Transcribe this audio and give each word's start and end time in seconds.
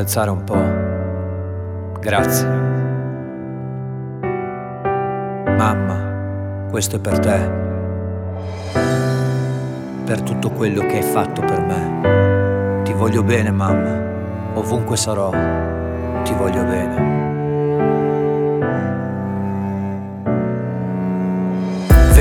alzare 0.00 0.30
un 0.30 0.44
po'. 0.44 2.00
Grazie. 2.00 2.46
Mamma, 5.56 6.68
questo 6.70 6.96
è 6.96 6.98
per 7.00 7.18
te. 7.18 7.50
Per 10.04 10.22
tutto 10.22 10.50
quello 10.50 10.80
che 10.82 10.96
hai 10.96 11.02
fatto 11.02 11.40
per 11.42 11.60
me. 11.60 12.82
Ti 12.84 12.92
voglio 12.92 13.22
bene, 13.22 13.50
mamma. 13.50 14.06
Ovunque 14.54 14.96
sarò, 14.96 15.30
ti 16.22 16.32
voglio 16.34 16.64
bene. 16.64 17.37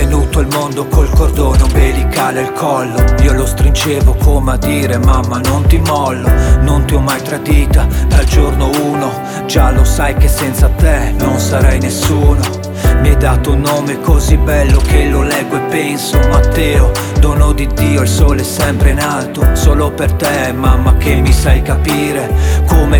Venuto 0.07 0.39
al 0.39 0.47
mondo 0.47 0.87
col 0.87 1.09
cordone 1.09 1.63
ombelicale 1.63 2.39
al 2.39 2.53
collo. 2.53 2.95
Io 3.23 3.33
lo 3.33 3.45
stringevo 3.45 4.15
come 4.15 4.53
a 4.53 4.57
dire 4.57 4.97
mamma 4.97 5.39
non 5.39 5.67
ti 5.67 5.79
mollo 5.79 6.29
Non 6.61 6.85
ti 6.85 6.95
ho 6.95 7.01
mai 7.01 7.21
tradita 7.21 7.85
dal 8.07 8.23
giorno 8.23 8.69
uno. 8.69 9.11
Già 9.47 9.69
lo 9.69 9.83
sai 9.83 10.15
che 10.15 10.29
senza 10.29 10.69
te 10.69 11.13
non 11.17 11.37
sarai 11.39 11.79
nessuno. 11.79 12.39
Mi 13.01 13.09
hai 13.09 13.17
dato 13.17 13.51
un 13.51 13.59
nome 13.59 13.99
così 13.99 14.37
bello 14.37 14.79
che 14.79 15.09
lo 15.09 15.23
leggo 15.23 15.57
e 15.57 15.61
penso 15.69 16.17
Matteo, 16.29 16.91
dono 17.19 17.51
di 17.51 17.67
Dio, 17.67 18.01
il 18.01 18.07
sole 18.07 18.41
è 18.41 18.43
sempre 18.43 18.89
in 18.89 18.99
alto 18.99 19.45
Solo 19.53 19.91
per 19.91 20.13
te 20.13 20.51
mamma 20.51 20.97
che 20.97 21.15
mi 21.15 21.31
sai 21.31 21.61
capire 21.61 22.33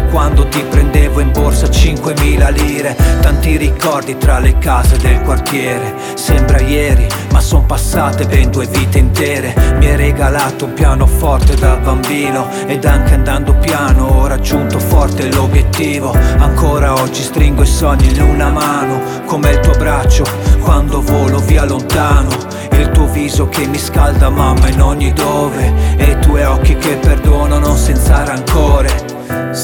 quando 0.10 0.48
ti 0.48 0.62
prendevo 0.62 1.20
in 1.20 1.32
borsa 1.32 1.68
5.000 1.68 2.54
lire. 2.54 2.96
Tanti 3.22 3.58
ricordi 3.58 4.18
tra 4.18 4.40
le 4.40 4.58
case 4.58 4.98
del 4.98 5.22
quartiere. 5.22 5.94
Sembra 6.16 6.60
ieri 6.60 7.08
ma 7.32 7.40
son 7.40 7.66
passate 7.66 8.26
ben 8.26 8.50
due 8.50 8.66
vite 8.68 8.98
intere. 8.98 9.54
Mi 9.78 9.88
hai 9.88 9.96
regalato 9.96 10.66
un 10.66 10.74
pianoforte 10.74 11.56
da 11.56 11.76
bambino 11.76 12.48
Ed 12.66 12.84
anche 12.86 13.14
andando 13.14 13.54
piano 13.56 14.06
ho 14.06 14.28
raggiunto 14.28 14.80
forte 14.80 15.32
l'obiettivo. 15.32 16.16
Ancora 16.38 16.94
oggi 16.94 17.22
stringo 17.22 17.64
i 17.64 17.68
sogni 17.68 18.12
in 18.12 18.22
una 18.22 18.50
mano 18.50 19.02
Come 19.26 19.52
il 19.52 19.60
tuo 19.60 19.74
braccio 19.74 20.24
quando 20.62 21.02
volo 21.02 21.40
via 21.40 21.66
lontano. 21.66 22.30
Il 22.72 22.90
tuo 22.90 23.08
viso 23.08 23.48
che 23.50 23.66
mi 23.66 23.78
scalda 23.78 24.30
mamma 24.30 24.68
in 24.70 24.82
ogni 24.82 25.12
dove. 25.14 25.72
E 25.98 26.12
i 26.12 26.20
tuoi 26.20 26.44
occhi 26.44 26.76
che 26.76 26.98
rancore 27.02 27.47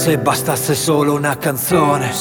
Se 0.04 0.18
bastasse 0.18 0.76
solo 0.76 1.14
una 1.14 1.38
canzone. 1.38 2.12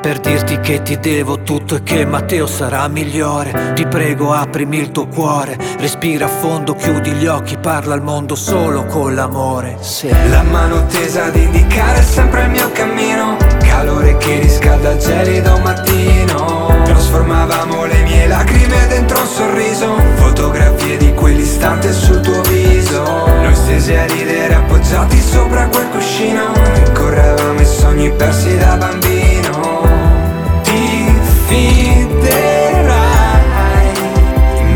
Per 0.00 0.20
dirti 0.20 0.60
che 0.60 0.82
ti 0.82 1.00
devo 1.00 1.42
tutto 1.42 1.74
e 1.74 1.82
che 1.82 2.06
Matteo 2.06 2.46
sarà 2.46 2.86
migliore. 2.86 3.72
Ti 3.74 3.88
prego 3.88 4.32
aprimi 4.32 4.78
il 4.78 4.92
tuo 4.92 5.08
cuore. 5.08 5.58
Respira 5.80 6.26
a 6.26 6.28
fondo, 6.28 6.76
chiudi 6.76 7.10
gli 7.10 7.26
occhi 7.26 7.58
Parla 7.58 7.94
al 7.94 8.04
mondo 8.04 8.36
solo 8.36 8.84
con 8.84 9.16
l'amore 9.16 9.78
sì. 9.80 10.08
La 10.30 10.44
mano 10.44 10.86
tesa 10.86 11.24
ad 11.24 11.34
indicare 11.34 12.02
sempre 12.02 12.44
il 12.44 12.50
mio 12.50 12.70
cammino. 12.70 13.36
Calore 13.66 14.16
che 14.18 14.38
riscalda 14.38 14.92
il 14.92 14.98
gelido 15.00 15.58
mattino. 15.58 16.82
Trasformavamo 16.84 17.84
le 17.84 18.02
mie 18.04 18.28
lacrime 18.28 18.86
dentro 18.86 19.18
un 19.18 19.26
sorriso. 19.26 19.96
Fotografie 20.14 20.98
di 20.98 21.12
quell'istante 21.12 21.92
sul 21.92 22.20
tuo 22.20 22.40
viso. 22.42 23.02
Noi 23.26 23.56
stesi 23.56 23.92
a 23.92 24.06
ridere 24.06 24.54
appoggiati 24.54 25.20
sopra 25.20 25.66
quel 25.66 25.88
cuscino 25.88 26.53
persi 28.24 28.56
da 28.56 28.76
bambino 28.78 29.82
fiderai, 31.46 32.32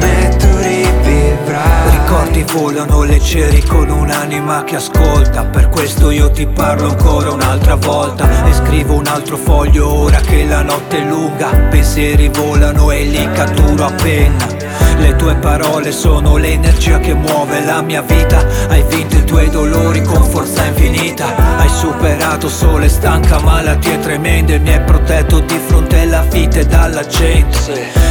me 0.01 0.37
tu 0.37 0.49
rivivrai. 0.59 1.91
Ricordi 1.91 2.45
volano 2.53 3.05
leggeri 3.05 3.63
con 3.63 3.89
un'anima 3.89 4.65
che 4.65 4.77
ascolta. 4.77 5.47
Per 5.47 5.71
questo 5.71 6.11
io 6.11 6.31
ti 6.31 6.47
parlo 6.47 6.91
ancora 6.91 7.31
un'altra 7.31 7.77
volta. 7.77 8.29
E 8.47 8.53
scrivo 8.53 8.95
un 8.95 9.07
altro 9.07 9.39
foglio 9.39 9.95
ora 9.95 10.21
che 10.21 10.45
la 10.45 10.61
notte 10.61 10.99
è 10.99 11.05
lunga. 11.05 11.49
Pensieri 11.71 12.29
volano 12.29 12.91
e 12.91 13.05
li 13.05 13.31
catturo 13.33 13.87
a 13.87 13.93
penna 13.93 14.58
le 14.99 15.17
tue 15.17 15.35
parole 15.37 15.93
sono 15.93 16.37
l'energia 16.37 16.99
che 16.99 17.15
muove 17.15 17.65
la 17.65 17.83
mia 17.83 18.03
vita. 18.03 18.45
Hai 18.69 18.83
vinto 18.89 19.17
i 19.17 19.25
tuoi 19.25 19.51
dolori 19.51 20.03
con 20.03 20.23
forza 20.23 20.65
infinita. 20.65 21.35
Hai 21.57 21.69
superato 21.69 22.49
sole 22.49 22.89
stanca 22.89 23.41
malattie 23.41 23.99
tremende 23.99 24.59
Mi 24.59 24.73
hai 24.73 24.81
protetto 24.83 25.41
di 25.41 25.59
fronte 25.67 26.01
alla 26.01 26.23
vita 26.23 26.59
e 26.59 26.67
dalla 26.67 27.07
gente. 27.07 27.59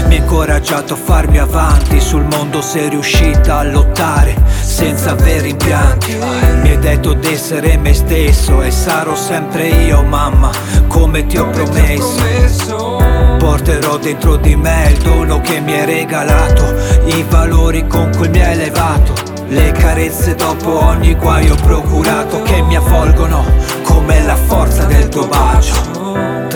Mi 0.07 0.15
hai 0.15 0.21
incoraggiato 0.21 0.93
a 0.93 0.97
farmi 0.97 1.37
avanti 1.37 1.99
Sul 1.99 2.23
mondo 2.23 2.61
sei 2.61 2.89
riuscita 2.89 3.57
a 3.57 3.63
lottare 3.63 4.35
senza 4.61 5.11
avere 5.11 5.49
impianti. 5.49 6.15
Mi 6.61 6.69
hai 6.69 6.79
detto 6.79 7.13
d'essere 7.13 7.77
me 7.77 7.93
stesso 7.93 8.61
E 8.61 8.71
sarò 8.71 9.15
sempre 9.15 9.67
io 9.67 10.03
mamma 10.03 10.49
come 10.87 11.25
ti 11.25 11.37
ho 11.37 11.47
promesso 11.49 13.16
Porterò 13.37 13.97
dentro 13.97 14.35
di 14.37 14.55
me 14.55 14.91
il 14.91 14.97
dono 14.97 15.41
che 15.41 15.59
mi 15.59 15.73
hai 15.73 15.85
regalato 15.85 16.75
I 17.05 17.23
valori 17.29 17.87
con 17.87 18.11
cui 18.15 18.29
mi 18.29 18.41
hai 18.41 18.53
elevato 18.53 19.13
Le 19.47 19.71
carezze 19.71 20.35
dopo 20.35 20.83
ogni 20.83 21.15
guaio 21.15 21.55
procurato 21.55 22.41
Che 22.41 22.61
mi 22.61 22.75
avvolgono 22.75 23.45
come 23.83 24.23
la 24.23 24.35
forza 24.35 24.85
del 24.85 25.07
tuo 25.09 25.27
bacio 25.27 25.96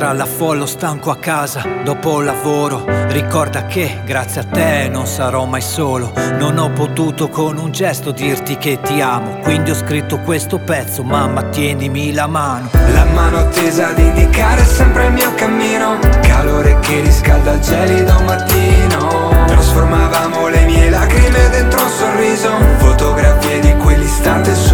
tra 0.01 0.13
l'affollo 0.13 0.65
stanco 0.65 1.11
a 1.11 1.17
casa 1.17 1.61
dopo 1.83 2.21
lavoro. 2.21 2.85
Ricorda 3.09 3.67
che 3.67 4.01
grazie 4.03 4.41
a 4.41 4.43
te 4.45 4.89
non 4.89 5.05
sarò 5.05 5.45
mai 5.45 5.61
solo. 5.61 6.11
Non 6.39 6.57
ho 6.57 6.71
potuto 6.71 7.29
con 7.29 7.59
un 7.59 7.71
gesto 7.71 8.09
dirti 8.09 8.57
che 8.57 8.79
ti 8.81 8.99
amo. 8.99 9.37
Quindi 9.43 9.69
ho 9.69 9.75
scritto 9.75 10.17
questo 10.21 10.57
pezzo, 10.57 11.03
mamma 11.03 11.43
tienimi 11.43 12.13
la 12.13 12.25
mano. 12.25 12.71
La 12.93 13.05
mano 13.13 13.37
attesa 13.41 13.89
ad 13.89 13.99
indicare 13.99 14.65
sempre 14.65 15.05
il 15.05 15.13
mio 15.13 15.35
cammino. 15.35 15.99
Calore 16.23 16.79
che 16.79 17.01
riscalda 17.01 17.51
il 17.51 17.59
gelido 17.59 18.19
mattino. 18.21 19.29
Trasformavamo 19.45 20.47
le 20.47 20.65
mie 20.65 20.89
lacrime 20.89 21.49
dentro 21.49 21.79
un 21.79 21.89
sorriso. 21.89 22.49
Fotografie 22.77 23.59
di 23.59 23.75
quell'istante 23.77 24.55
su 24.55 24.70